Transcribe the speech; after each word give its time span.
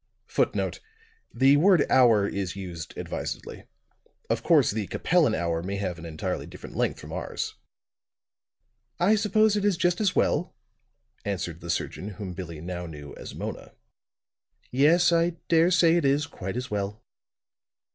[Footnote: 0.25 0.79
The 1.31 1.57
word 1.57 1.85
hour 1.87 2.27
is 2.27 2.55
used 2.55 2.97
advisedly. 2.97 3.65
Of 4.31 4.41
course, 4.41 4.71
the 4.71 4.87
Capellan 4.87 5.35
hour 5.35 5.61
may 5.61 5.75
have 5.75 5.99
an 5.99 6.07
entirely 6.07 6.47
different 6.47 6.75
length 6.75 6.99
from 6.99 7.13
ours.] 7.13 7.53
"I 8.99 9.13
suppose 9.13 9.55
it 9.55 9.63
is 9.63 9.77
just 9.77 10.01
as 10.01 10.15
well," 10.15 10.55
answered 11.23 11.61
the 11.61 11.69
surgeon 11.69 12.07
whom 12.17 12.33
Billie 12.33 12.61
now 12.61 12.87
knew 12.87 13.13
as 13.15 13.35
Mona. 13.35 13.73
"Yes, 14.71 15.11
I 15.11 15.37
dare 15.49 15.69
say 15.69 15.97
it 15.97 16.03
is 16.05 16.25
quite 16.25 16.57
as 16.57 16.71
well." 16.71 17.03